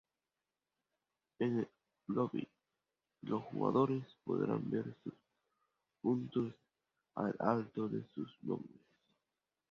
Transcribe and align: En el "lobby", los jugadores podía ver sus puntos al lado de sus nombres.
En 1.37 1.59
el 1.59 1.67
"lobby", 2.07 2.49
los 3.21 3.43
jugadores 3.43 4.03
podía 4.23 4.57
ver 4.59 4.97
sus 5.03 5.13
puntos 6.01 6.51
al 7.13 7.35
lado 7.37 7.65
de 7.87 8.03
sus 8.15 8.35
nombres. 8.41 8.81